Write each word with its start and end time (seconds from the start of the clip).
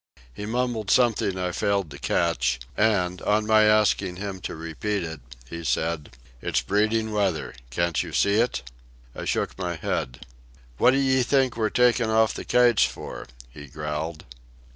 He 0.33 0.47
mumbled 0.47 0.89
something 0.89 1.37
I 1.37 1.51
failed 1.51 1.91
to 1.91 1.99
catch, 1.99 2.59
and, 2.75 3.21
on 3.21 3.45
my 3.45 3.65
asking 3.65 4.15
him 4.15 4.41
to 4.41 4.55
repeat 4.55 5.03
it, 5.03 5.21
he 5.47 5.63
said: 5.63 6.17
"It's 6.41 6.59
breeding 6.63 7.11
weather. 7.11 7.53
Can't 7.69 8.01
you 8.01 8.11
see 8.11 8.37
it?" 8.39 8.63
I 9.15 9.25
shook 9.25 9.55
my 9.59 9.75
head. 9.75 10.25
"What 10.79 10.95
d'ye 10.95 11.21
think 11.21 11.55
we're 11.55 11.69
taking 11.69 12.09
off 12.09 12.33
the 12.33 12.45
kites 12.45 12.83
for?" 12.83 13.27
he 13.51 13.67
growled. 13.67 14.25